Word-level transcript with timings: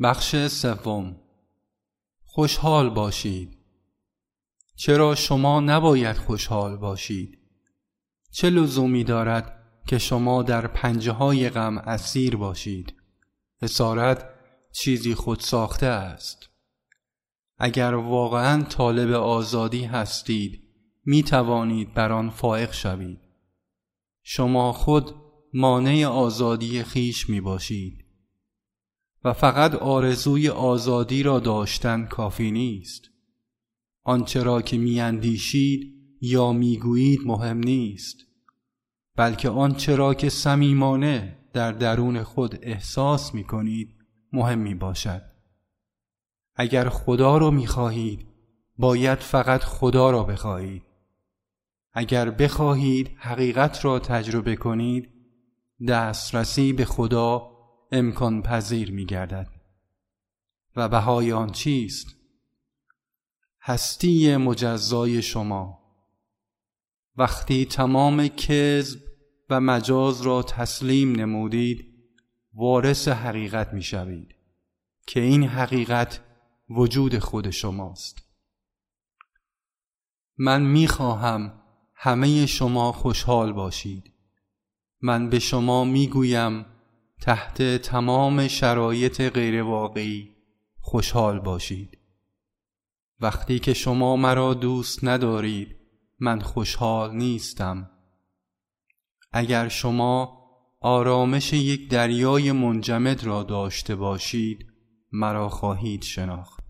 بخش 0.00 0.46
سوم. 0.46 1.16
خوشحال 2.24 2.90
باشید. 2.90 3.58
چرا 4.76 5.14
شما 5.14 5.60
نباید 5.60 6.16
خوشحال 6.16 6.76
باشید؟ 6.76 7.38
چه 8.32 8.50
لزومی 8.50 9.04
دارد 9.04 9.62
که 9.86 9.98
شما 9.98 10.42
در 10.42 10.66
پنجه 10.66 11.12
های 11.12 11.50
غم 11.50 11.78
اسیر 11.78 12.36
باشید؟ 12.36 12.94
اسارت 13.62 14.28
چیزی 14.72 15.14
خود 15.14 15.40
ساخته 15.40 15.86
است. 15.86 16.48
اگر 17.58 17.94
واقعا 17.94 18.62
طالب 18.62 19.12
آزادی 19.12 19.84
هستید 19.84 20.62
می 21.04 21.22
توانید 21.22 21.94
بر 21.94 22.12
آن 22.12 22.30
فائق 22.30 22.72
شوید. 22.72 23.20
شما 24.22 24.72
خود 24.72 25.14
مانع 25.54 26.06
آزادی 26.06 26.82
خیش 26.82 27.28
می 27.28 27.40
باشید. 27.40 28.07
فقط 29.32 29.74
آرزوی 29.74 30.48
آزادی 30.48 31.22
را 31.22 31.40
داشتن 31.40 32.04
کافی 32.04 32.50
نیست. 32.50 33.02
آنچه 34.04 34.42
را 34.42 34.62
که 34.62 34.78
میاندیشید 34.78 35.94
یا 36.20 36.52
می‌گویید 36.52 37.20
مهم 37.24 37.58
نیست 37.58 38.16
بلکه 39.16 39.48
آنچه 39.48 39.96
را 39.96 40.14
که 40.14 40.28
صمیمانه 40.28 41.38
در 41.52 41.72
درون 41.72 42.22
خود 42.22 42.58
احساس 42.62 43.34
می 43.34 43.44
کنید 43.44 43.94
مهم 44.32 44.58
می 44.58 44.74
باشد 44.74 45.22
اگر 46.56 46.88
خدا 46.88 47.38
را 47.38 47.50
می 47.50 47.66
خواهید 47.66 48.26
باید 48.78 49.18
فقط 49.18 49.60
خدا 49.64 50.10
را 50.10 50.24
بخواهید. 50.24 50.82
اگر 51.92 52.30
بخواهید 52.30 53.10
حقیقت 53.16 53.84
را 53.84 53.98
تجربه 53.98 54.56
کنید 54.56 55.08
دسترسی 55.88 56.72
به 56.72 56.84
خدا 56.84 57.57
امکان 57.92 58.42
پذیر 58.42 58.92
می 58.92 59.06
گردد 59.06 59.48
و 60.76 60.88
بهای 60.88 61.32
آن 61.32 61.52
چیست؟ 61.52 62.06
هستی 63.60 64.36
مجزای 64.36 65.22
شما. 65.22 65.78
وقتی 67.16 67.64
تمام 67.64 68.28
کذب 68.28 69.00
و 69.50 69.60
مجاز 69.60 70.22
را 70.22 70.42
تسلیم 70.42 71.12
نمودید 71.12 71.84
وارث 72.54 73.08
حقیقت 73.08 73.72
می 73.72 73.82
شوید 73.82 74.34
که 75.06 75.20
این 75.20 75.44
حقیقت 75.44 76.20
وجود 76.70 77.18
خود 77.18 77.50
شماست. 77.50 78.22
من 80.38 80.62
می 80.62 80.88
خواهم 80.88 81.62
همه 81.94 82.46
شما 82.46 82.92
خوشحال 82.92 83.52
باشید. 83.52 84.12
من 85.00 85.30
به 85.30 85.38
شما 85.38 85.84
می 85.84 86.08
گویم 86.08 86.66
تحت 87.20 87.62
تمام 87.62 88.48
شرایط 88.48 89.20
غیرواقعی 89.20 90.36
خوشحال 90.80 91.40
باشید. 91.40 91.98
وقتی 93.20 93.58
که 93.58 93.74
شما 93.74 94.16
مرا 94.16 94.54
دوست 94.54 95.04
ندارید 95.04 95.76
من 96.18 96.40
خوشحال 96.40 97.16
نیستم. 97.16 97.90
اگر 99.32 99.68
شما 99.68 100.38
آرامش 100.80 101.52
یک 101.52 101.90
دریای 101.90 102.52
منجمد 102.52 103.24
را 103.24 103.42
داشته 103.42 103.96
باشید 103.96 104.66
مرا 105.12 105.48
خواهید 105.48 106.02
شناخت. 106.02 106.67